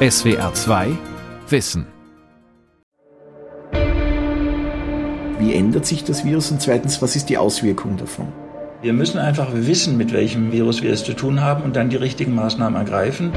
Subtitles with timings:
[0.00, 0.90] SWR 2
[1.48, 1.84] Wissen.
[5.40, 8.28] Wie ändert sich das Virus und zweitens, was ist die Auswirkung davon?
[8.80, 11.96] Wir müssen einfach wissen, mit welchem Virus wir es zu tun haben und dann die
[11.96, 13.32] richtigen Maßnahmen ergreifen.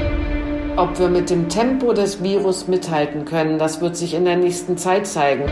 [0.76, 4.78] Ob wir mit dem Tempo des Virus mithalten können, das wird sich in der nächsten
[4.78, 5.46] Zeit zeigen.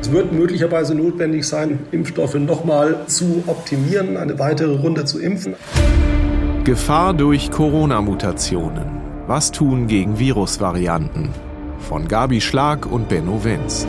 [0.00, 5.56] Es wird möglicherweise notwendig sein, Impfstoffe nochmal zu optimieren, eine weitere Runde zu impfen.
[6.62, 8.97] Gefahr durch Corona-Mutationen.
[9.28, 11.28] Was tun gegen Virusvarianten?
[11.80, 13.86] Von Gabi Schlag und Benno Wenz.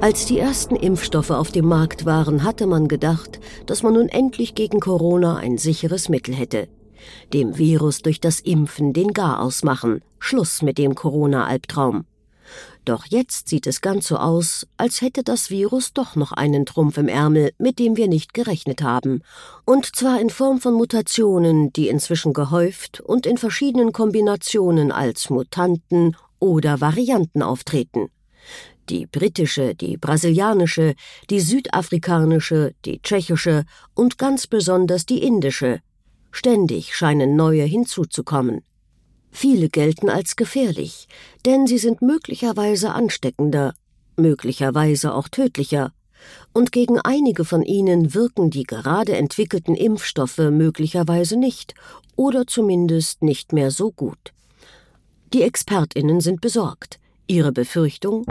[0.00, 4.54] Als die ersten Impfstoffe auf dem Markt waren, hatte man gedacht, dass man nun endlich
[4.54, 6.68] gegen Corona ein sicheres Mittel hätte.
[7.34, 10.00] Dem Virus durch das Impfen den Garaus machen.
[10.18, 12.06] Schluss mit dem Corona-Albtraum.
[12.86, 16.96] Doch jetzt sieht es ganz so aus, als hätte das Virus doch noch einen Trumpf
[16.98, 19.22] im Ärmel, mit dem wir nicht gerechnet haben.
[19.64, 26.16] Und zwar in Form von Mutationen, die inzwischen gehäuft und in verschiedenen Kombinationen als Mutanten
[26.38, 28.08] oder Varianten auftreten
[28.88, 30.94] die britische, die brasilianische,
[31.28, 33.64] die südafrikanische, die tschechische
[33.94, 35.80] und ganz besonders die indische.
[36.30, 38.62] Ständig scheinen neue hinzuzukommen.
[39.38, 41.08] Viele gelten als gefährlich,
[41.44, 43.74] denn sie sind möglicherweise ansteckender,
[44.16, 45.92] möglicherweise auch tödlicher,
[46.54, 51.74] und gegen einige von ihnen wirken die gerade entwickelten Impfstoffe möglicherweise nicht
[52.16, 54.32] oder zumindest nicht mehr so gut.
[55.34, 56.98] Die Expertinnen sind besorgt.
[57.26, 58.24] Ihre Befürchtung?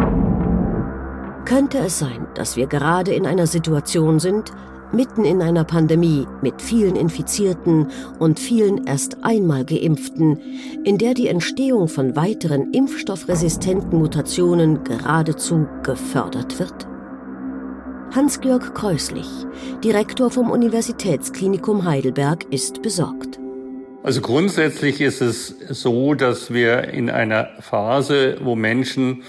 [1.45, 4.51] Könnte es sein, dass wir gerade in einer Situation sind,
[4.91, 7.87] mitten in einer Pandemie mit vielen Infizierten
[8.19, 10.39] und vielen erst einmal geimpften,
[10.83, 16.87] in der die Entstehung von weiteren impfstoffresistenten Mutationen geradezu gefördert wird?
[18.15, 19.27] Hans-Georg Kreuslich,
[19.83, 23.39] Direktor vom Universitätsklinikum Heidelberg, ist besorgt.
[24.03, 29.23] Also grundsätzlich ist es so, dass wir in einer Phase, wo Menschen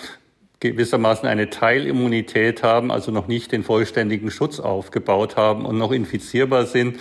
[0.60, 6.66] gewissermaßen eine Teilimmunität haben, also noch nicht den vollständigen Schutz aufgebaut haben und noch infizierbar
[6.66, 6.98] sind,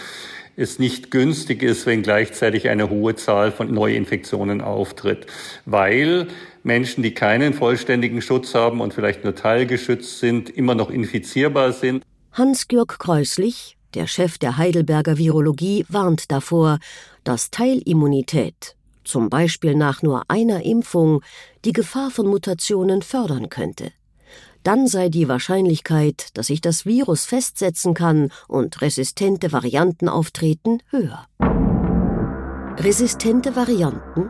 [0.57, 5.27] es nicht günstig ist, wenn gleichzeitig eine hohe Zahl von Neuinfektionen auftritt,
[5.65, 6.27] weil
[6.63, 12.03] Menschen, die keinen vollständigen Schutz haben und vielleicht nur teilgeschützt sind, immer noch infizierbar sind.
[12.31, 16.79] Hans-Georg Kreuslich, der Chef der Heidelberger Virologie, warnt davor,
[17.23, 18.75] dass Teilimmunität
[19.05, 21.21] zum Beispiel nach nur einer Impfung,
[21.63, 23.91] die Gefahr von Mutationen fördern könnte.
[24.63, 31.27] Dann sei die Wahrscheinlichkeit, dass sich das Virus festsetzen kann und resistente Varianten auftreten, höher.
[32.79, 34.29] Resistente Varianten?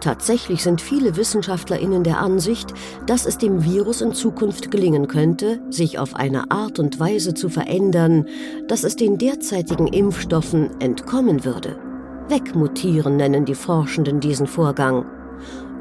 [0.00, 2.72] Tatsächlich sind viele Wissenschaftlerinnen der Ansicht,
[3.06, 7.48] dass es dem Virus in Zukunft gelingen könnte, sich auf eine Art und Weise zu
[7.48, 8.26] verändern,
[8.66, 11.89] dass es den derzeitigen Impfstoffen entkommen würde.
[12.30, 15.04] Wegmutieren nennen die Forschenden diesen Vorgang.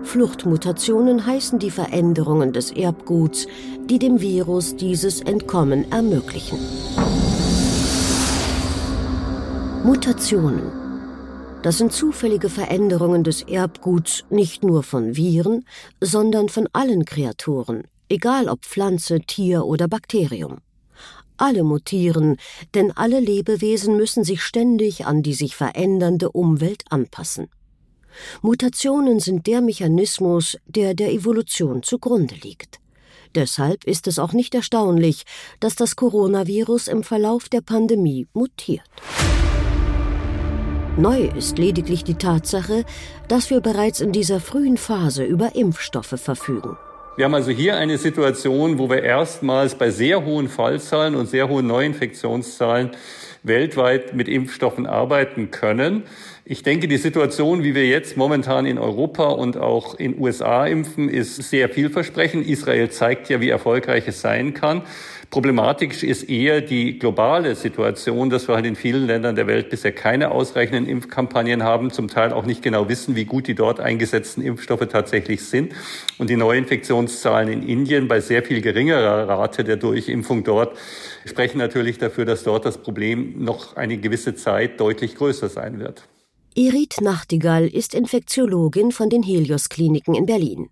[0.01, 3.45] Fluchtmutationen heißen die Veränderungen des Erbguts,
[3.85, 6.57] die dem Virus dieses Entkommen ermöglichen.
[9.83, 10.71] Mutationen.
[11.61, 15.65] Das sind zufällige Veränderungen des Erbguts nicht nur von Viren,
[16.01, 20.57] sondern von allen Kreaturen, egal ob Pflanze, Tier oder Bakterium
[21.39, 22.37] alle mutieren,
[22.75, 27.47] denn alle Lebewesen müssen sich ständig an die sich verändernde Umwelt anpassen.
[28.41, 32.79] Mutationen sind der Mechanismus, der der Evolution zugrunde liegt.
[33.35, 35.23] Deshalb ist es auch nicht erstaunlich,
[35.59, 38.89] dass das Coronavirus im Verlauf der Pandemie mutiert.
[40.97, 42.83] Neu ist lediglich die Tatsache,
[43.27, 46.75] dass wir bereits in dieser frühen Phase über Impfstoffe verfügen.
[47.19, 51.49] Wir haben also hier eine Situation, wo wir erstmals bei sehr hohen Fallzahlen und sehr
[51.49, 52.91] hohen Neuinfektionszahlen
[53.43, 56.03] weltweit mit Impfstoffen arbeiten können.
[56.45, 61.09] Ich denke, die Situation, wie wir jetzt momentan in Europa und auch in USA impfen,
[61.09, 62.47] ist sehr vielversprechend.
[62.47, 64.83] Israel zeigt ja, wie erfolgreich es sein kann.
[65.29, 69.91] Problematisch ist eher die globale Situation, dass wir halt in vielen Ländern der Welt bisher
[69.91, 74.41] keine ausreichenden Impfkampagnen haben, zum Teil auch nicht genau wissen, wie gut die dort eingesetzten
[74.41, 75.73] Impfstoffe tatsächlich sind.
[76.17, 80.75] Und die Neuinfektionszahlen in Indien bei sehr viel geringerer Rate der Durchimpfung dort
[81.25, 86.09] sprechen natürlich dafür, dass dort das Problem noch eine gewisse Zeit deutlich größer sein wird.
[86.55, 90.69] Irit Nachtigall ist Infektiologin von den Helios Kliniken in Berlin.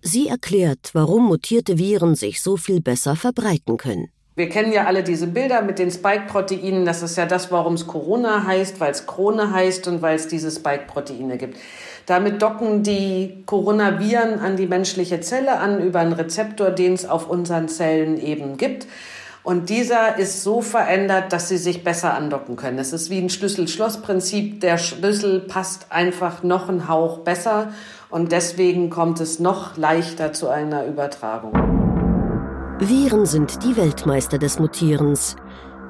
[0.00, 4.08] Sie erklärt, warum mutierte Viren sich so viel besser verbreiten können.
[4.36, 6.84] Wir kennen ja alle diese Bilder mit den Spike-Proteinen.
[6.84, 10.28] Das ist ja das, warum es Corona heißt, weil es Krone heißt und weil es
[10.28, 11.58] diese Spike-Proteine gibt.
[12.06, 17.28] Damit docken die Coronaviren an die menschliche Zelle an über einen Rezeptor, den es auf
[17.28, 18.86] unseren Zellen eben gibt.
[19.48, 22.78] Und dieser ist so verändert, dass sie sich besser andocken können.
[22.78, 24.60] Es ist wie ein Schlüssel-Schloss-Prinzip.
[24.60, 27.72] Der Schlüssel passt einfach noch einen Hauch besser
[28.10, 31.54] und deswegen kommt es noch leichter zu einer Übertragung.
[32.78, 35.36] Viren sind die Weltmeister des Mutierens.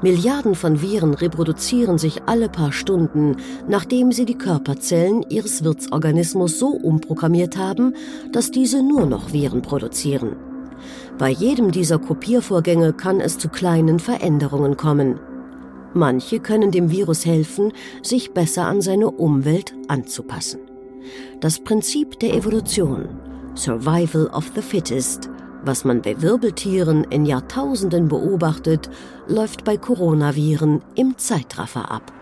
[0.02, 6.68] Milliarden von Viren reproduzieren sich alle paar Stunden, nachdem sie die Körperzellen ihres Wirtsorganismus so
[6.68, 7.96] umprogrammiert haben,
[8.30, 10.36] dass diese nur noch Viren produzieren.
[11.18, 15.18] Bei jedem dieser Kopiervorgänge kann es zu kleinen Veränderungen kommen.
[15.92, 17.72] Manche können dem Virus helfen,
[18.02, 20.60] sich besser an seine Umwelt anzupassen.
[21.40, 23.08] Das Prinzip der Evolution,
[23.56, 25.28] Survival of the Fittest,
[25.64, 28.88] was man bei Wirbeltieren in Jahrtausenden beobachtet,
[29.26, 32.12] läuft bei Coronaviren im Zeitraffer ab.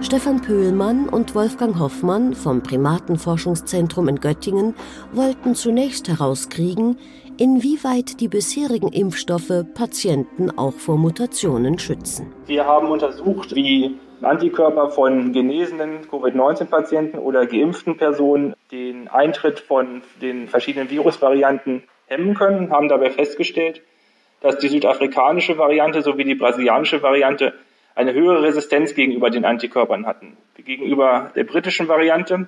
[0.00, 4.74] Stefan Pöhlmann und Wolfgang Hoffmann vom Primatenforschungszentrum in Göttingen
[5.12, 6.98] wollten zunächst herauskriegen,
[7.36, 12.32] inwieweit die bisherigen Impfstoffe Patienten auch vor Mutationen schützen.
[12.46, 20.46] Wir haben untersucht, wie Antikörper von genesenen Covid-19-Patienten oder geimpften Personen den Eintritt von den
[20.46, 23.82] verschiedenen Virusvarianten hemmen können, haben dabei festgestellt,
[24.40, 27.52] dass die südafrikanische Variante sowie die brasilianische Variante
[27.98, 30.36] eine höhere Resistenz gegenüber den Antikörpern hatten.
[30.56, 32.46] Gegenüber der britischen Variante,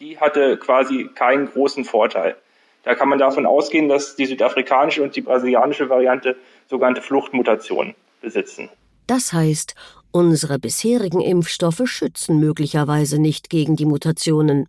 [0.00, 2.36] die hatte quasi keinen großen Vorteil.
[2.82, 6.36] Da kann man davon ausgehen, dass die südafrikanische und die brasilianische Variante
[6.68, 8.68] sogenannte Fluchtmutationen besitzen.
[9.06, 9.74] Das heißt,
[10.16, 14.66] Unsere bisherigen Impfstoffe schützen möglicherweise nicht gegen die Mutationen.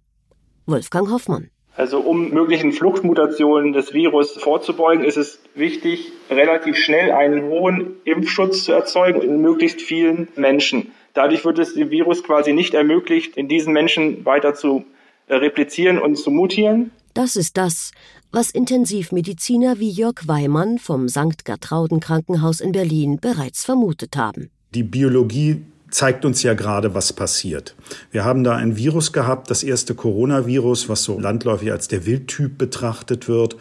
[0.66, 1.52] Wolfgang Hoffmann.
[1.78, 8.64] Also um möglichen Fluchtmutationen des Virus vorzubeugen, ist es wichtig, relativ schnell einen hohen Impfschutz
[8.64, 10.92] zu erzeugen in möglichst vielen Menschen.
[11.14, 14.86] Dadurch wird es dem Virus quasi nicht ermöglicht, in diesen Menschen weiter zu
[15.28, 16.90] äh, replizieren und zu mutieren.
[17.14, 17.92] Das ist das,
[18.32, 21.46] was Intensivmediziner wie Jörg Weimann vom St.
[21.46, 24.50] Gertrauden Krankenhaus in Berlin bereits vermutet haben.
[24.74, 27.76] Die Biologie zeigt uns ja gerade, was passiert.
[28.12, 32.58] Wir haben da ein Virus gehabt, das erste Coronavirus, was so landläufig als der Wildtyp
[32.58, 33.56] betrachtet wird,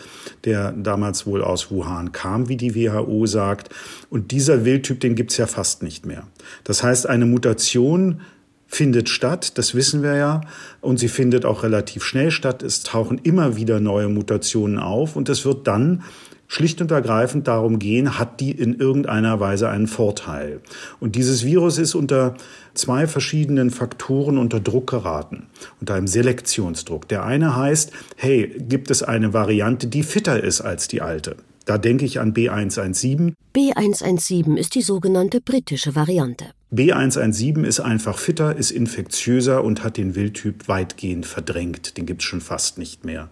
[0.44, 3.70] der damals wohl aus Wuhan kam, wie die WHO sagt.
[4.11, 6.26] Und dieser Wildtyp, den gibt's ja fast nicht mehr.
[6.64, 8.20] Das heißt, eine Mutation
[8.67, 10.40] findet statt, das wissen wir ja,
[10.81, 12.62] und sie findet auch relativ schnell statt.
[12.62, 16.02] Es tauchen immer wieder neue Mutationen auf und es wird dann
[16.48, 20.60] schlicht und ergreifend darum gehen, hat die in irgendeiner Weise einen Vorteil.
[21.00, 22.34] Und dieses Virus ist unter
[22.75, 25.46] zwei verschiedenen Faktoren unter Druck geraten,
[25.81, 27.08] unter einem Selektionsdruck.
[27.08, 31.37] Der eine heißt, hey, gibt es eine Variante, die fitter ist als die alte?
[31.64, 33.32] Da denke ich an B117.
[33.54, 36.55] B117 ist die sogenannte britische Variante.
[36.72, 41.96] B117 ist einfach fitter, ist infektiöser und hat den Wildtyp weitgehend verdrängt.
[41.96, 43.28] Den gibt es schon fast nicht mehr.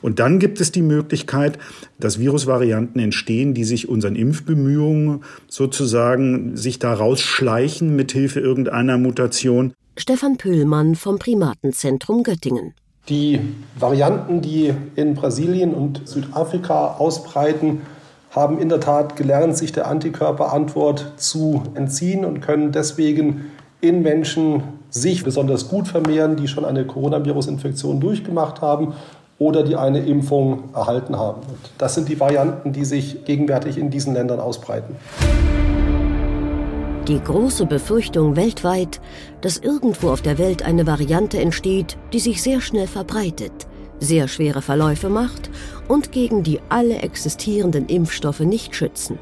[0.00, 1.58] Und dann gibt es die Möglichkeit,
[1.98, 9.74] dass Virusvarianten entstehen, die sich unseren Impfbemühungen sozusagen sich da rausschleichen mithilfe irgendeiner Mutation.
[9.96, 12.74] Stefan Pöhlmann vom Primatenzentrum Göttingen.
[13.08, 13.40] Die
[13.78, 17.80] Varianten, die in Brasilien und Südafrika ausbreiten,
[18.30, 23.50] haben in der Tat gelernt, sich der Antikörperantwort zu entziehen und können deswegen
[23.80, 28.94] in Menschen sich besonders gut vermehren, die schon eine Coronavirus-Infektion durchgemacht haben
[29.38, 31.40] oder die eine Impfung erhalten haben.
[31.40, 34.96] Und das sind die Varianten, die sich gegenwärtig in diesen Ländern ausbreiten.
[37.08, 39.00] Die große Befürchtung weltweit,
[39.40, 43.66] dass irgendwo auf der Welt eine Variante entsteht, die sich sehr schnell verbreitet,
[44.00, 45.50] sehr schwere Verläufe macht
[45.88, 49.18] und gegen die alle existierenden Impfstoffe nicht schützen.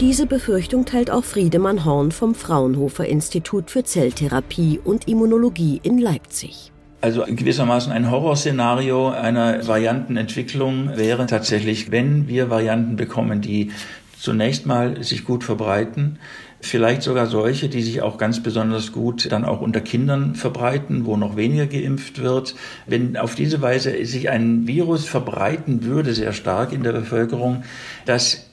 [0.00, 6.72] Diese Befürchtung teilt auch Friedemann Horn vom Fraunhofer Institut für Zelltherapie und Immunologie in Leipzig.
[7.02, 13.72] Also gewissermaßen ein Horrorszenario einer Variantenentwicklung wäre tatsächlich, wenn wir Varianten bekommen, die
[14.18, 16.18] zunächst mal sich gut verbreiten,
[16.60, 21.16] vielleicht sogar solche, die sich auch ganz besonders gut dann auch unter Kindern verbreiten, wo
[21.16, 22.54] noch weniger geimpft wird.
[22.86, 27.64] Wenn auf diese Weise sich ein Virus verbreiten würde, sehr stark in der Bevölkerung,
[28.04, 28.46] das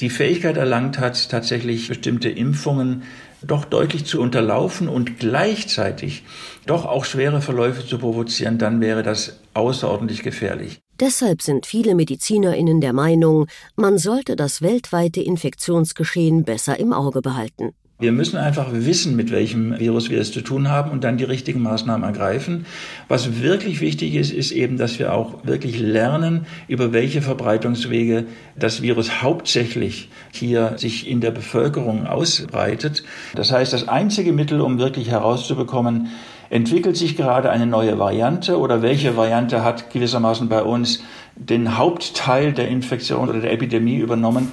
[0.00, 3.02] die Fähigkeit erlangt hat, tatsächlich bestimmte Impfungen
[3.42, 6.24] doch deutlich zu unterlaufen und gleichzeitig
[6.66, 10.83] doch auch schwere Verläufe zu provozieren, dann wäre das außerordentlich gefährlich.
[11.00, 17.72] Deshalb sind viele Medizinerinnen der Meinung, man sollte das weltweite Infektionsgeschehen besser im Auge behalten.
[18.00, 21.24] Wir müssen einfach wissen, mit welchem Virus wir es zu tun haben und dann die
[21.24, 22.66] richtigen Maßnahmen ergreifen.
[23.08, 28.82] Was wirklich wichtig ist, ist eben, dass wir auch wirklich lernen, über welche Verbreitungswege das
[28.82, 33.04] Virus hauptsächlich hier sich in der Bevölkerung ausbreitet.
[33.36, 36.08] Das heißt, das einzige Mittel, um wirklich herauszubekommen,
[36.50, 41.02] entwickelt sich gerade eine neue Variante oder welche Variante hat gewissermaßen bei uns
[41.36, 44.52] den Hauptteil der Infektion oder der Epidemie übernommen,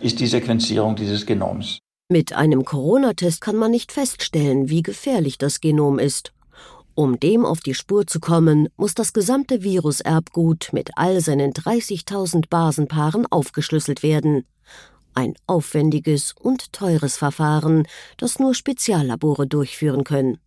[0.00, 1.78] ist die Sequenzierung dieses Genoms.
[2.08, 6.32] Mit einem Corona-Test kann man nicht feststellen, wie gefährlich das Genom ist.
[6.94, 12.48] Um dem auf die Spur zu kommen, muss das gesamte Viruserbgut mit all seinen 30.000
[12.50, 14.44] Basenpaaren aufgeschlüsselt werden.
[15.14, 17.86] Ein aufwendiges und teures Verfahren,
[18.16, 20.38] das nur Speziallabore durchführen können.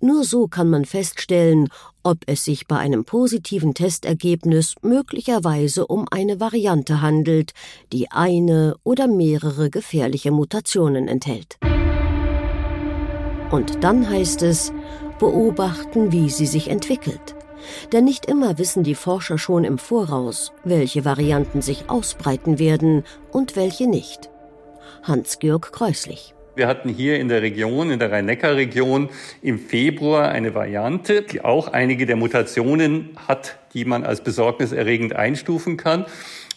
[0.00, 1.68] Nur so kann man feststellen,
[2.02, 7.52] ob es sich bei einem positiven Testergebnis möglicherweise um eine Variante handelt,
[7.92, 11.58] die eine oder mehrere gefährliche Mutationen enthält.
[13.50, 14.72] Und dann heißt es,
[15.18, 17.34] beobachten, wie sie sich entwickelt.
[17.92, 23.56] Denn nicht immer wissen die Forscher schon im Voraus, welche Varianten sich ausbreiten werden und
[23.56, 24.30] welche nicht.
[25.02, 26.34] Hans-Georg Kreuslich.
[26.58, 29.10] Wir hatten hier in der Region, in der Rhein-Neckar-Region
[29.42, 35.76] im Februar eine Variante, die auch einige der Mutationen hat, die man als besorgniserregend einstufen
[35.76, 36.04] kann.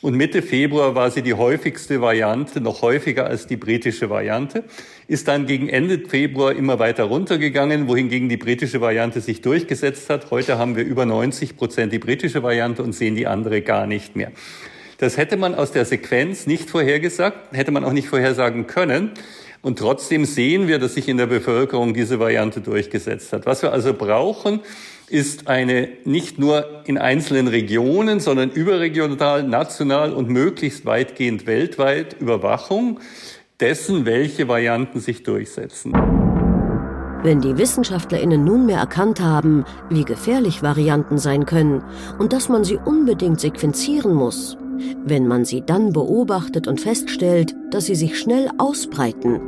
[0.02, 4.64] Und Mitte Februar war sie die häufigste Variante, noch häufiger als die britische Variante,
[5.08, 10.32] ist dann gegen Ende Februar immer weiter runtergegangen, wohingegen die britische Variante sich durchgesetzt hat.
[10.32, 14.16] Heute haben wir über 90 Prozent die britische Variante und sehen die andere gar nicht
[14.16, 14.32] mehr.
[14.98, 19.12] Das hätte man aus der Sequenz nicht vorhergesagt, hätte man auch nicht vorhersagen können.
[19.62, 23.46] Und trotzdem sehen wir, dass sich in der Bevölkerung diese Variante durchgesetzt hat.
[23.46, 24.62] Was wir also brauchen,
[25.08, 33.00] ist eine nicht nur in einzelnen Regionen, sondern überregional, national und möglichst weitgehend weltweit Überwachung
[33.60, 35.94] dessen, welche Varianten sich durchsetzen.
[37.24, 41.84] Wenn die Wissenschaftlerinnen nunmehr erkannt haben, wie gefährlich Varianten sein können
[42.18, 44.58] und dass man sie unbedingt sequenzieren muss,
[45.06, 49.40] wenn man sie dann beobachtet und feststellt, dass sie sich schnell ausbreiten,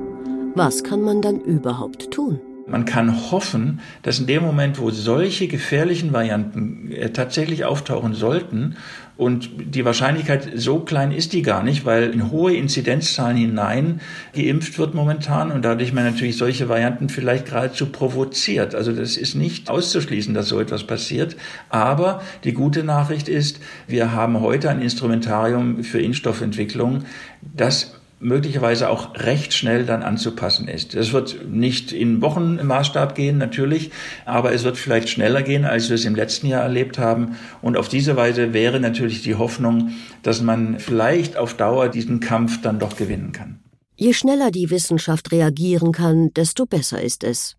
[0.56, 2.40] was kann man dann überhaupt tun?
[2.66, 8.78] Man kann hoffen, dass in dem Moment, wo solche gefährlichen Varianten äh, tatsächlich auftauchen sollten,
[9.16, 14.02] und die Wahrscheinlichkeit so klein ist die gar nicht, weil in hohe Inzidenzzahlen hinein
[14.34, 18.74] geimpft wird momentan und dadurch man natürlich solche Varianten vielleicht geradezu provoziert.
[18.74, 21.36] Also das ist nicht auszuschließen, dass so etwas passiert.
[21.70, 27.04] Aber die gute Nachricht ist, wir haben heute ein Instrumentarium für Impfstoffentwicklung,
[27.42, 27.94] das
[28.24, 30.96] möglicherweise auch recht schnell dann anzupassen ist.
[30.96, 33.92] Es wird nicht in Wochenmaßstab gehen, natürlich,
[34.26, 37.36] aber es wird vielleicht schneller gehen, als wir es im letzten Jahr erlebt haben.
[37.62, 39.92] Und auf diese Weise wäre natürlich die Hoffnung,
[40.24, 43.60] dass man vielleicht auf Dauer diesen Kampf dann doch gewinnen kann.
[43.96, 47.56] Je schneller die Wissenschaft reagieren kann, desto besser ist es.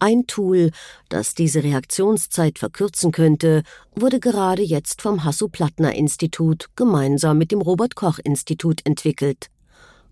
[0.00, 0.70] Ein Tool,
[1.08, 3.62] das diese Reaktionszeit verkürzen könnte,
[3.96, 9.48] wurde gerade jetzt vom Hasso-Plattner-Institut gemeinsam mit dem Robert-Koch-Institut entwickelt.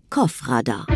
[0.09, 0.87] Kopfradar.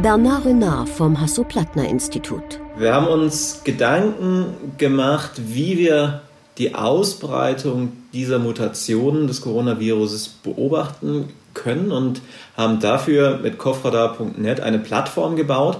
[0.00, 2.60] Bernard Renard vom Hasso-Plattner-Institut.
[2.78, 6.22] Wir haben uns Gedanken gemacht, wie wir
[6.58, 12.20] die Ausbreitung dieser Mutationen des Coronaviruses beobachten können und
[12.56, 15.78] haben dafür mit Kopfradar.net eine Plattform gebaut,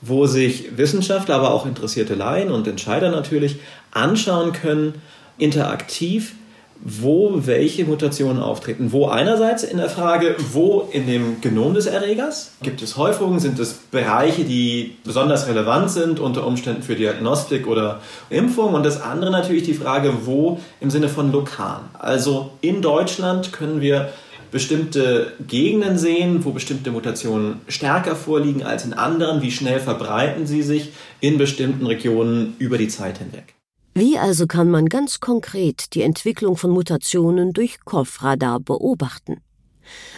[0.00, 3.56] wo sich Wissenschaftler, aber auch interessierte Laien und Entscheider natürlich
[3.90, 4.94] anschauen können,
[5.36, 6.34] interaktiv,
[6.80, 8.92] wo welche Mutationen auftreten.
[8.92, 13.58] Wo einerseits in der Frage, wo in dem Genom des Erregers gibt es Häufungen, sind
[13.58, 18.74] es Bereiche, die besonders relevant sind, unter Umständen für Diagnostik oder Impfung.
[18.74, 21.80] Und das andere natürlich die Frage, wo im Sinne von lokal.
[21.94, 24.10] Also in Deutschland können wir
[24.50, 30.62] bestimmte Gegenden sehen, wo bestimmte Mutationen stärker vorliegen als in anderen, wie schnell verbreiten sie
[30.62, 33.54] sich in bestimmten Regionen über die Zeit hinweg.
[33.96, 39.40] Wie also kann man ganz konkret die Entwicklung von Mutationen durch Kopfradar beobachten?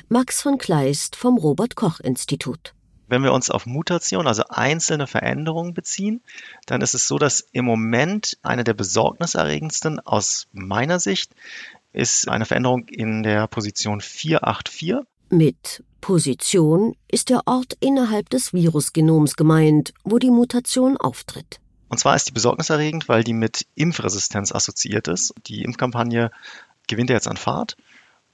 [0.08, 2.72] Max von Kleist vom Robert Koch Institut.
[3.06, 6.22] Wenn wir uns auf Mutation, also einzelne Veränderungen beziehen,
[6.64, 11.32] dann ist es so, dass im Moment eine der besorgniserregendsten aus meiner Sicht
[11.92, 14.96] ist eine Veränderung in der Position 484.
[15.28, 21.60] Mit Position ist der Ort innerhalb des Virusgenoms gemeint, wo die Mutation auftritt.
[21.88, 25.34] Und zwar ist die besorgniserregend, weil die mit Impfresistenz assoziiert ist.
[25.46, 26.30] Die Impfkampagne
[26.88, 27.76] gewinnt jetzt an Fahrt.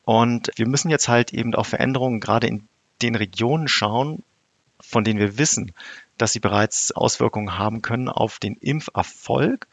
[0.04, 2.66] Und wir müssen jetzt halt eben auf Veränderungen gerade in
[3.02, 4.22] den Regionen schauen,
[4.80, 5.72] von denen wir wissen,
[6.18, 9.66] dass sie bereits Auswirkungen haben können auf den Impferfolg,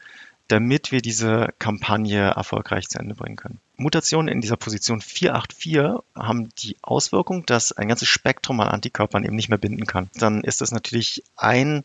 [0.48, 3.60] damit wir diese Kampagne erfolgreich zu Ende bringen können.
[3.76, 9.36] Mutationen in dieser Position 484 haben die Auswirkung, dass ein ganzes Spektrum an Antikörpern eben
[9.36, 10.10] nicht mehr binden kann.
[10.14, 11.84] Dann ist das natürlich ein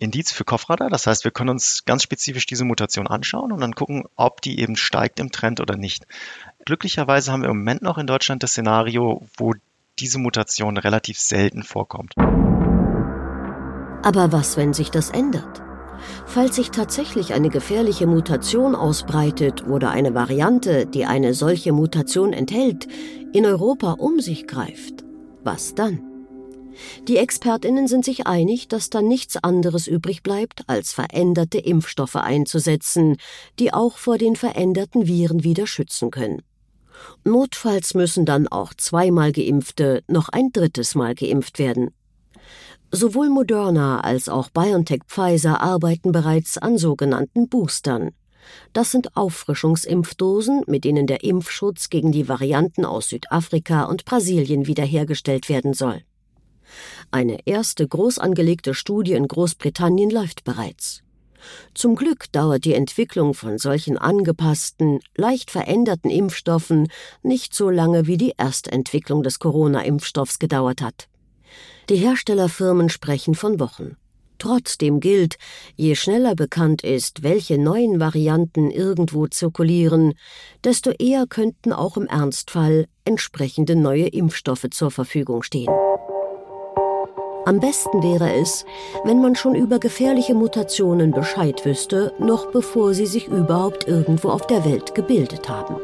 [0.00, 0.90] Indiz für Kopfradar.
[0.90, 4.60] Das heißt, wir können uns ganz spezifisch diese Mutation anschauen und dann gucken, ob die
[4.60, 6.06] eben steigt im Trend oder nicht.
[6.64, 9.54] Glücklicherweise haben wir im Moment noch in Deutschland das Szenario, wo
[9.98, 12.14] diese Mutation relativ selten vorkommt.
[14.02, 15.62] Aber was, wenn sich das ändert?
[16.26, 22.88] falls sich tatsächlich eine gefährliche Mutation ausbreitet oder eine Variante, die eine solche Mutation enthält,
[23.32, 25.04] in Europa um sich greift,
[25.44, 26.09] was dann?
[27.08, 33.16] Die Expertinnen sind sich einig, dass dann nichts anderes übrig bleibt, als veränderte Impfstoffe einzusetzen,
[33.58, 36.42] die auch vor den veränderten Viren wieder schützen können.
[37.24, 41.90] Notfalls müssen dann auch zweimal geimpfte noch ein drittes Mal geimpft werden.
[42.92, 48.10] Sowohl Moderna als auch BioNTech Pfizer arbeiten bereits an sogenannten Boostern.
[48.72, 55.48] Das sind Auffrischungsimpfdosen, mit denen der Impfschutz gegen die Varianten aus Südafrika und Brasilien wiederhergestellt
[55.48, 56.02] werden soll.
[57.10, 61.02] Eine erste groß angelegte Studie in Großbritannien läuft bereits.
[61.74, 66.88] Zum Glück dauert die Entwicklung von solchen angepassten, leicht veränderten Impfstoffen
[67.22, 71.08] nicht so lange wie die Erstentwicklung des Corona-Impfstoffs gedauert hat.
[71.88, 73.96] Die Herstellerfirmen sprechen von Wochen.
[74.38, 75.36] Trotzdem gilt,
[75.76, 80.14] je schneller bekannt ist, welche neuen Varianten irgendwo zirkulieren,
[80.64, 85.68] desto eher könnten auch im Ernstfall entsprechende neue Impfstoffe zur Verfügung stehen.
[87.46, 88.66] Am besten wäre es,
[89.04, 94.46] wenn man schon über gefährliche Mutationen Bescheid wüsste, noch bevor sie sich überhaupt irgendwo auf
[94.46, 95.76] der Welt gebildet haben.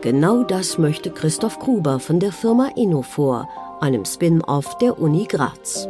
[0.00, 3.48] Genau das möchte Christoph Gruber von der Firma Innofor,
[3.80, 5.88] einem Spin-off der Uni Graz.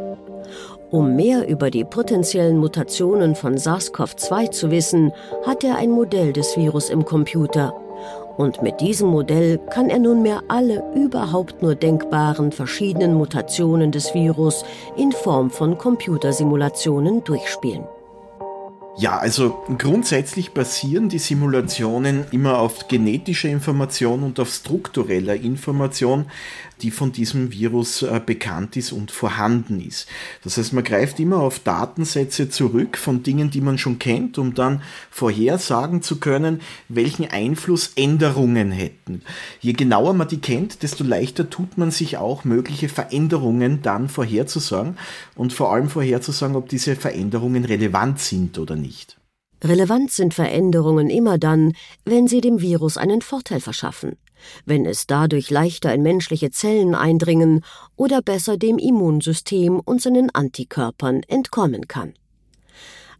[0.91, 5.11] Um mehr über die potenziellen Mutationen von SARS-CoV-2 zu wissen,
[5.43, 7.73] hat er ein Modell des Virus im Computer
[8.37, 14.65] und mit diesem Modell kann er nunmehr alle überhaupt nur denkbaren verschiedenen Mutationen des Virus
[14.95, 17.83] in Form von Computersimulationen durchspielen.
[18.95, 26.27] Ja, also grundsätzlich basieren die Simulationen immer auf genetischer Information und auf struktureller Information
[26.83, 30.07] die von diesem Virus äh, bekannt ist und vorhanden ist.
[30.43, 34.53] Das heißt, man greift immer auf Datensätze zurück von Dingen, die man schon kennt, um
[34.53, 39.21] dann vorhersagen zu können, welchen Einfluss Änderungen hätten.
[39.61, 44.97] Je genauer man die kennt, desto leichter tut man sich auch mögliche Veränderungen dann vorherzusagen
[45.35, 48.82] und vor allem vorherzusagen, ob diese Veränderungen relevant sind oder nicht.
[49.63, 54.17] Relevant sind Veränderungen immer dann, wenn sie dem Virus einen Vorteil verschaffen
[54.65, 57.63] wenn es dadurch leichter in menschliche Zellen eindringen
[57.95, 62.13] oder besser dem Immunsystem und seinen Antikörpern entkommen kann.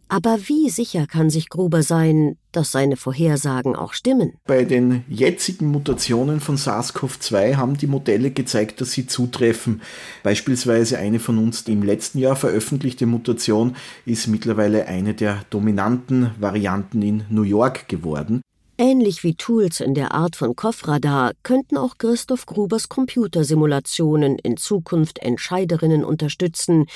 [0.08, 4.34] Aber wie sicher kann sich Gruber sein, dass seine Vorhersagen auch stimmen?
[4.46, 9.82] Bei den jetzigen Mutationen von SARS-CoV-2 haben die Modelle gezeigt, dass sie zutreffen.
[10.22, 17.02] Beispielsweise eine von uns im letzten Jahr veröffentlichte Mutation ist mittlerweile eine der dominanten Varianten
[17.02, 18.42] in New York geworden.
[18.76, 25.20] Ähnlich wie Tools in der Art von Kopfradar könnten auch Christoph Grubers Computersimulationen in Zukunft
[25.20, 26.86] Entscheiderinnen unterstützen,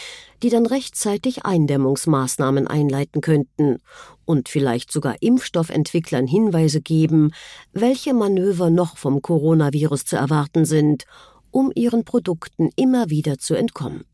[0.43, 3.79] die dann rechtzeitig Eindämmungsmaßnahmen einleiten könnten
[4.25, 7.31] und vielleicht sogar Impfstoffentwicklern Hinweise geben,
[7.73, 11.05] welche Manöver noch vom Coronavirus zu erwarten sind,
[11.53, 14.05] um ihren Produkten immer wieder zu entkommen.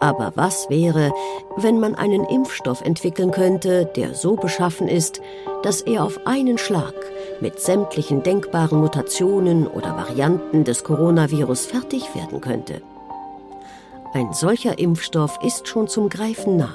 [0.00, 1.12] Aber was wäre,
[1.56, 5.22] wenn man einen Impfstoff entwickeln könnte, der so beschaffen ist,
[5.62, 6.94] dass er auf einen Schlag
[7.40, 12.82] mit sämtlichen denkbaren Mutationen oder Varianten des Coronavirus fertig werden könnte?
[14.12, 16.74] Ein solcher Impfstoff ist schon zum Greifen nah.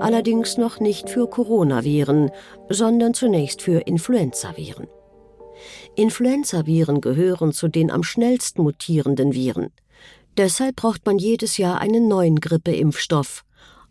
[0.00, 2.30] Allerdings noch nicht für Coronaviren,
[2.68, 4.86] sondern zunächst für Influenzaviren.
[5.96, 9.70] Influenzaviren gehören zu den am schnellsten mutierenden Viren.
[10.36, 13.44] Deshalb braucht man jedes Jahr einen neuen Grippeimpfstoff.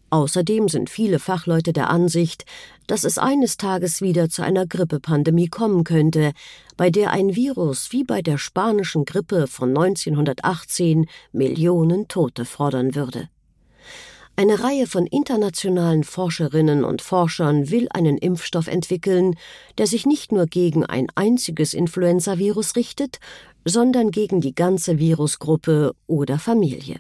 [0.10, 2.46] Außerdem sind viele Fachleute der Ansicht,
[2.86, 6.34] dass es eines Tages wieder zu einer Grippepandemie kommen könnte,
[6.78, 13.30] bei der ein Virus wie bei der spanischen Grippe von 1918 Millionen Tote fordern würde.
[14.36, 19.36] Eine Reihe von internationalen Forscherinnen und Forschern will einen Impfstoff entwickeln,
[19.78, 23.20] der sich nicht nur gegen ein einziges Influenzavirus richtet,
[23.64, 27.00] sondern gegen die ganze Virusgruppe oder Familie.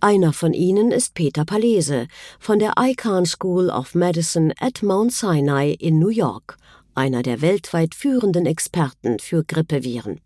[0.00, 2.06] Einer von ihnen ist Peter Palese
[2.38, 6.58] von der Icahn School of Medicine at Mount Sinai in New York,
[6.94, 10.20] einer der weltweit führenden Experten für Grippeviren.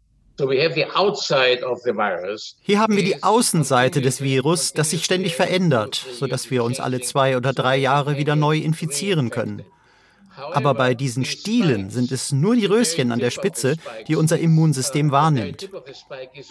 [2.60, 7.00] Hier haben wir die Außenseite des Virus, das sich ständig verändert, sodass wir uns alle
[7.00, 9.64] zwei oder drei Jahre wieder neu infizieren können.
[10.36, 13.76] Aber bei diesen Stielen sind es nur die Röschen an der Spitze,
[14.08, 15.70] die unser Immunsystem wahrnimmt.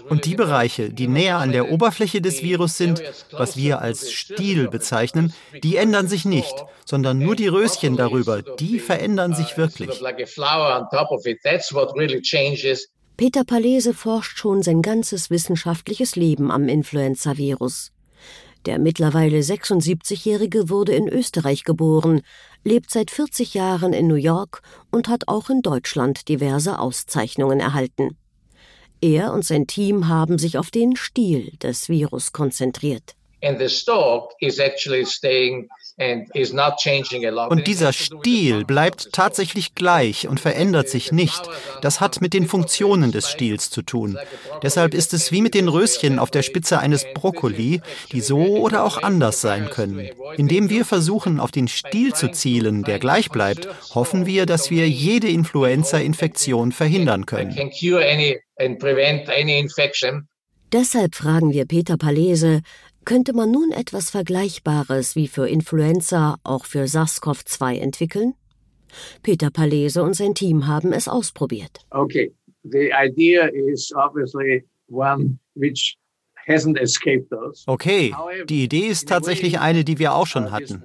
[0.09, 4.69] Und die Bereiche, die näher an der Oberfläche des Virus sind, was wir als Stiel
[4.69, 6.53] bezeichnen, die ändern sich nicht,
[6.85, 10.01] sondern nur die Röschen darüber, die verändern sich wirklich.
[13.15, 17.91] Peter Palese forscht schon sein ganzes wissenschaftliches Leben am Influenza-Virus.
[18.65, 22.21] Der mittlerweile 76-Jährige wurde in Österreich geboren,
[22.63, 28.17] lebt seit 40 Jahren in New York und hat auch in Deutschland diverse Auszeichnungen erhalten.
[29.01, 33.15] Er und sein Team haben sich auf den Stil des Virus konzentriert.
[35.97, 41.41] Und dieser Stil bleibt tatsächlich gleich und verändert sich nicht.
[41.81, 44.17] Das hat mit den Funktionen des Stils zu tun.
[44.63, 48.83] Deshalb ist es wie mit den Röschen auf der Spitze eines Brokkoli, die so oder
[48.83, 50.09] auch anders sein können.
[50.35, 54.89] Indem wir versuchen, auf den Stil zu zielen, der gleich bleibt, hoffen wir, dass wir
[54.89, 57.55] jede Influenza-Infektion verhindern können.
[60.73, 62.61] Deshalb fragen wir Peter Palese,
[63.05, 68.33] könnte man nun etwas Vergleichbares wie für Influenza auch für SARS-CoV-2 entwickeln?
[69.23, 71.79] Peter Palese und sein Team haben es ausprobiert.
[71.89, 75.97] Okay, the idea is obviously one which
[77.67, 78.13] Okay,
[78.49, 80.83] die Idee ist tatsächlich eine, die wir auch schon hatten.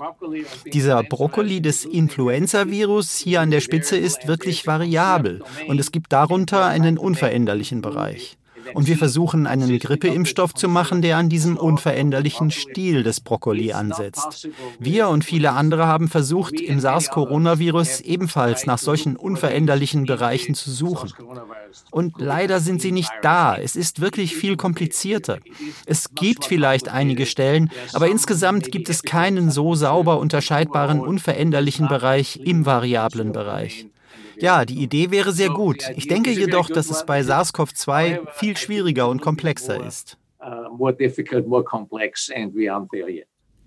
[0.72, 6.66] Dieser Brokkoli des Influenza-Virus hier an der Spitze ist wirklich variabel und es gibt darunter
[6.66, 8.38] einen unveränderlichen Bereich.
[8.74, 14.48] Und wir versuchen einen Grippeimpfstoff zu machen, der an diesem unveränderlichen Stil des Brokkoli ansetzt.
[14.78, 21.12] Wir und viele andere haben versucht, im SARS-Coronavirus ebenfalls nach solchen unveränderlichen Bereichen zu suchen.
[21.90, 23.56] Und leider sind sie nicht da.
[23.56, 25.38] Es ist wirklich viel komplizierter.
[25.86, 32.40] Es gibt vielleicht einige Stellen, aber insgesamt gibt es keinen so sauber unterscheidbaren unveränderlichen Bereich
[32.44, 33.86] im variablen Bereich.
[34.40, 35.82] Ja, die Idee wäre sehr gut.
[35.96, 40.16] Ich denke jedoch, dass es bei SARS-CoV-2 viel schwieriger und komplexer ist.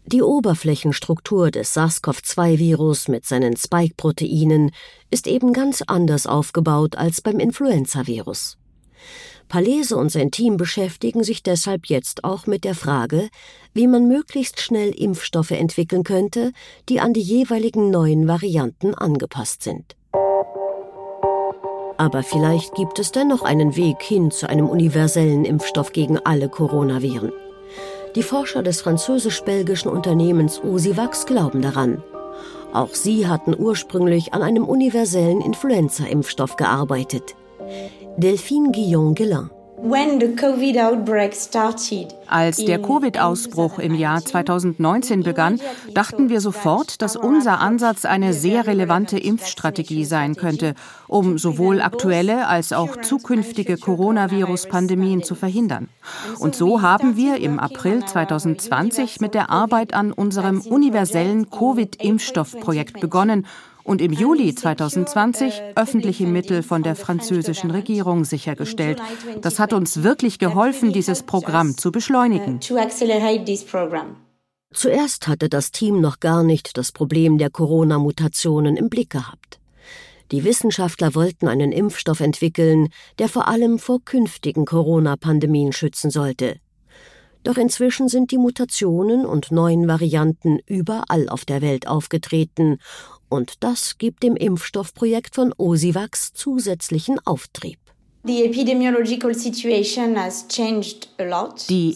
[0.05, 4.71] Die Oberflächenstruktur des SARS-CoV-2-Virus mit seinen Spike-Proteinen
[5.09, 8.57] ist eben ganz anders aufgebaut als beim Influenza-Virus.
[9.47, 13.29] Palese und sein Team beschäftigen sich deshalb jetzt auch mit der Frage,
[13.73, 16.53] wie man möglichst schnell Impfstoffe entwickeln könnte,
[16.87, 19.97] die an die jeweiligen neuen Varianten angepasst sind.
[22.01, 27.31] Aber vielleicht gibt es dennoch einen Weg hin zu einem universellen Impfstoff gegen alle Coronaviren.
[28.15, 32.01] Die Forscher des französisch-belgischen Unternehmens Osivax glauben daran.
[32.73, 37.35] Auch sie hatten ursprünglich an einem universellen Influenza-Impfstoff gearbeitet.
[38.17, 39.51] Delphine Guillon-Guillain
[42.27, 45.59] als der Covid-Ausbruch im Jahr 2019 begann,
[45.93, 50.75] dachten wir sofort, dass unser Ansatz eine sehr relevante Impfstrategie sein könnte,
[51.07, 55.89] um sowohl aktuelle als auch zukünftige Coronavirus-Pandemien zu verhindern.
[56.39, 63.45] Und so haben wir im April 2020 mit der Arbeit an unserem universellen Covid-Impfstoffprojekt begonnen
[63.83, 69.01] und im Juli 2020 öffentliche Mittel von der französischen Regierung sichergestellt.
[69.41, 72.59] Das hat uns wirklich geholfen, dieses Programm zu beschleunigen.
[74.73, 79.59] Zuerst hatte das Team noch gar nicht das Problem der Corona-Mutationen im Blick gehabt.
[80.31, 82.87] Die Wissenschaftler wollten einen Impfstoff entwickeln,
[83.19, 86.55] der vor allem vor künftigen Corona-Pandemien schützen sollte.
[87.43, 92.77] Doch inzwischen sind die Mutationen und neuen Varianten überall auf der Welt aufgetreten
[93.31, 97.79] und das gibt dem Impfstoffprojekt von Osivax zusätzlichen Auftrieb.
[98.23, 98.43] Die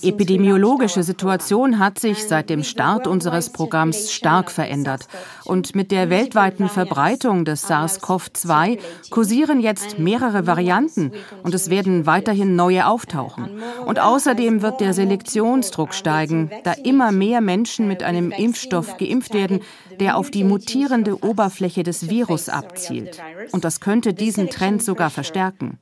[0.02, 5.08] epidemiologische Situation hat sich seit dem Start unseres Programms stark verändert.
[5.44, 8.80] Und mit der weltweiten Verbreitung des SARS-CoV-2
[9.12, 11.12] kursieren jetzt mehrere Varianten
[11.44, 13.62] und es werden weiterhin neue auftauchen.
[13.86, 19.60] Und außerdem wird der Selektionsdruck steigen, da immer mehr Menschen mit einem Impfstoff geimpft werden,
[20.00, 23.22] der auf die mutierende Oberfläche des Virus abzielt.
[23.52, 25.78] Und das könnte diesen Trend sogar verstärken.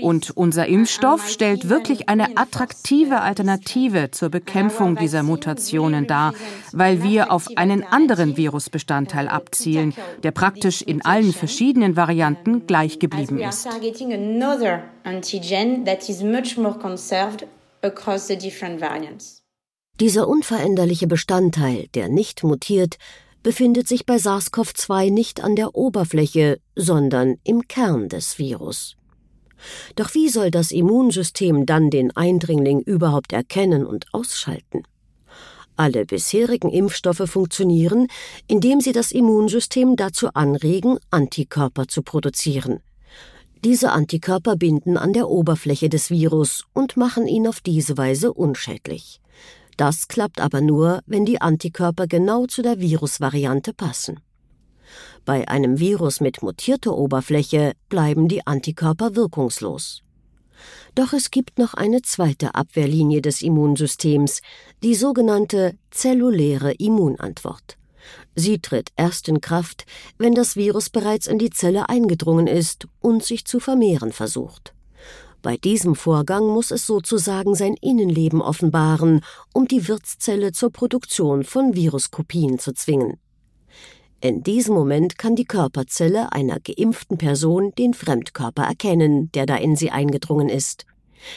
[0.00, 6.34] Und unser Impfstoff stellt wirklich eine attraktive Alternative zur Bekämpfung dieser Mutationen dar,
[6.72, 13.38] weil wir auf einen anderen Virusbestandteil abzielen, der praktisch in allen verschiedenen Varianten gleich geblieben
[13.38, 13.68] ist.
[20.00, 22.98] Dieser unveränderliche Bestandteil, der nicht mutiert,
[23.42, 28.97] befindet sich bei SARS-CoV-2 nicht an der Oberfläche, sondern im Kern des Virus.
[29.96, 34.82] Doch wie soll das Immunsystem dann den Eindringling überhaupt erkennen und ausschalten?
[35.76, 38.08] Alle bisherigen Impfstoffe funktionieren,
[38.48, 42.80] indem sie das Immunsystem dazu anregen, Antikörper zu produzieren.
[43.64, 49.20] Diese Antikörper binden an der Oberfläche des Virus und machen ihn auf diese Weise unschädlich.
[49.76, 54.20] Das klappt aber nur, wenn die Antikörper genau zu der Virusvariante passen.
[55.24, 60.02] Bei einem Virus mit mutierter Oberfläche bleiben die Antikörper wirkungslos.
[60.94, 64.42] Doch es gibt noch eine zweite Abwehrlinie des Immunsystems,
[64.82, 67.76] die sogenannte zelluläre Immunantwort.
[68.34, 69.84] Sie tritt erst in Kraft,
[70.16, 74.74] wenn das Virus bereits in die Zelle eingedrungen ist und sich zu vermehren versucht.
[75.42, 79.20] Bei diesem Vorgang muss es sozusagen sein Innenleben offenbaren,
[79.52, 83.18] um die Wirtszelle zur Produktion von Viruskopien zu zwingen.
[84.20, 89.76] In diesem Moment kann die Körperzelle einer geimpften Person den Fremdkörper erkennen, der da in
[89.76, 90.86] sie eingedrungen ist.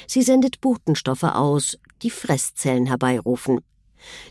[0.08, 3.62] Sie sendet Botenstoffe aus, die Fresszellen herbeirufen.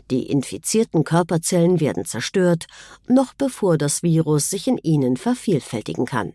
[0.09, 2.67] Die infizierten Körperzellen werden zerstört,
[3.07, 6.33] noch bevor das Virus sich in ihnen vervielfältigen kann.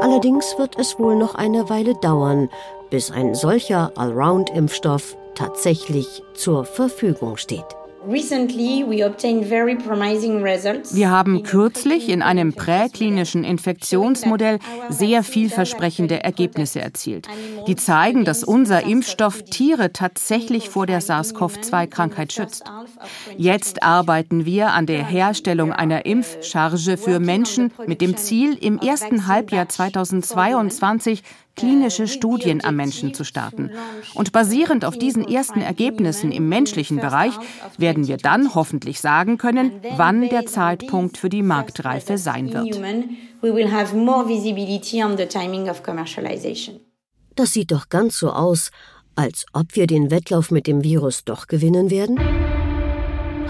[0.00, 2.48] Allerdings wird es wohl noch eine Weile dauern,
[2.88, 7.66] bis ein solcher Allround-Impfstoff tatsächlich zur Verfügung steht.
[10.92, 17.26] Wir haben kürzlich in einem präklinischen Infektionsmodell sehr vielversprechende Ergebnisse erzielt,
[17.66, 22.64] die zeigen, dass unser Impfstoff Tiere tatsächlich vor der SARS-CoV-2-Krankheit schützt.
[23.36, 29.26] Jetzt arbeiten wir an der Herstellung einer Impfcharge für Menschen mit dem Ziel, im ersten
[29.26, 31.22] Halbjahr 2022
[31.56, 33.70] klinische Studien am Menschen zu starten.
[34.14, 37.32] Und basierend auf diesen ersten Ergebnissen im menschlichen Bereich
[37.78, 42.76] werden wir dann hoffentlich sagen können, wann der Zeitpunkt für die Marktreife sein wird.
[47.34, 48.70] Das sieht doch ganz so aus,
[49.14, 52.18] als ob wir den Wettlauf mit dem Virus doch gewinnen werden.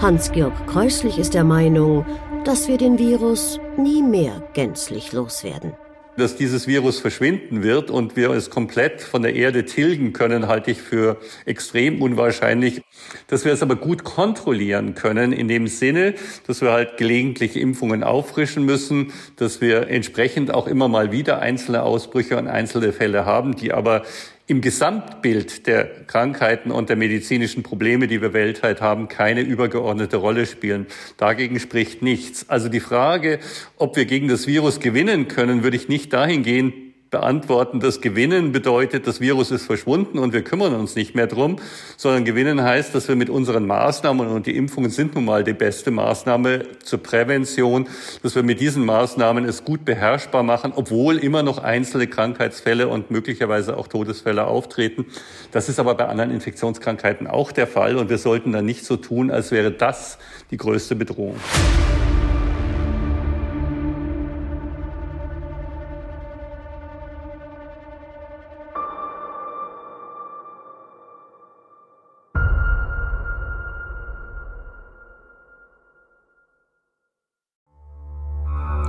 [0.01, 2.05] Hans-Georg Kreuslich ist der Meinung,
[2.45, 5.73] dass wir den Virus nie mehr gänzlich loswerden
[6.17, 10.71] dass dieses Virus verschwinden wird und wir es komplett von der Erde tilgen können, halte
[10.71, 12.81] ich für extrem unwahrscheinlich.
[13.27, 16.15] Dass wir es aber gut kontrollieren können, in dem Sinne,
[16.47, 21.83] dass wir halt gelegentlich Impfungen auffrischen müssen, dass wir entsprechend auch immer mal wieder einzelne
[21.83, 24.03] Ausbrüche und einzelne Fälle haben, die aber
[24.47, 30.45] im Gesamtbild der Krankheiten und der medizinischen Probleme, die wir weltweit haben, keine übergeordnete Rolle
[30.45, 30.87] spielen.
[31.17, 32.49] Dagegen spricht nichts.
[32.49, 33.39] Also die Frage,
[33.75, 36.73] ob wir gegen das Virus gewinnen können, würde ich nicht dahingehend
[37.09, 41.57] beantworten, dass Gewinnen bedeutet, das Virus ist verschwunden und wir kümmern uns nicht mehr drum,
[41.95, 45.53] sondern Gewinnen heißt, dass wir mit unseren Maßnahmen, und die Impfungen sind nun mal die
[45.53, 47.87] beste Maßnahme zur Prävention,
[48.23, 53.11] dass wir mit diesen Maßnahmen es gut beherrschbar machen, obwohl immer noch einzelne Krankheitsfälle und
[53.11, 55.05] möglicherweise auch Todesfälle auftreten.
[55.51, 58.97] Das ist aber bei anderen Infektionskrankheiten auch der Fall und wir sollten dann nicht so
[58.97, 60.17] tun, als wäre das
[60.51, 61.37] die größte Bedrohung.